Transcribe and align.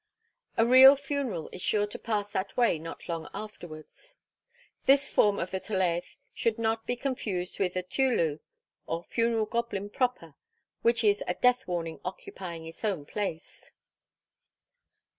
A 0.57 0.65
real 0.65 0.95
funeral 0.95 1.47
is 1.51 1.61
sure 1.61 1.85
to 1.85 1.99
pass 1.99 2.27
that 2.31 2.57
way 2.57 2.79
not 2.79 3.07
long 3.07 3.29
afterwards. 3.35 4.17
This 4.87 5.07
form 5.09 5.37
of 5.37 5.51
the 5.51 5.59
Tolaeth 5.59 6.17
should 6.33 6.57
not 6.57 6.87
be 6.87 6.95
confused 6.95 7.59
with 7.59 7.75
the 7.75 7.83
Teulu, 7.83 8.39
or 8.87 9.01
Goblin 9.01 9.11
Funeral 9.11 9.89
proper, 9.89 10.33
which 10.81 11.03
is 11.03 11.21
a 11.27 11.35
death 11.35 11.67
warning 11.67 11.99
occupying 12.03 12.65
its 12.65 12.83
own 12.83 13.05
place. 13.05 13.69